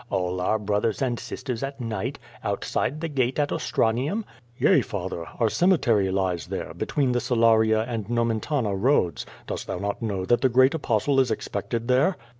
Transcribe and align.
All 0.09 0.41
our 0.41 0.57
brothers 0.57 0.99
and 0.99 1.19
sisters 1.19 1.61
at 1.61 1.79
night? 1.79 2.17
Outside 2.43 3.01
the 3.01 3.07
gate 3.07 3.37
at 3.37 3.51
Ostranium?" 3.51 4.25
"Yea, 4.57 4.81
father, 4.81 5.27
our 5.39 5.47
cemetery 5.47 6.09
lies 6.09 6.47
there, 6.47 6.73
between 6.73 7.11
the 7.11 7.19
Salaria 7.21 7.85
and 7.87 8.07
Nomentana 8.09 8.73
roads. 8.75 9.27
Dost 9.45 9.67
thou 9.67 9.77
not 9.77 10.01
know 10.01 10.25
that 10.25 10.41
the 10.41 10.49
great 10.49 10.73
Apostle 10.73 11.19
is 11.19 11.29
expected 11.29 11.87
there?' 11.87 12.17